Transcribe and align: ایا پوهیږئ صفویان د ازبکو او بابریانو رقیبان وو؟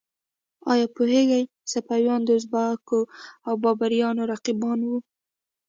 ایا 0.71 0.87
پوهیږئ 0.95 1.43
صفویان 1.71 2.21
د 2.25 2.29
ازبکو 2.37 2.99
او 3.47 3.53
بابریانو 3.63 4.23
رقیبان 4.33 4.79
وو؟ 4.83 4.97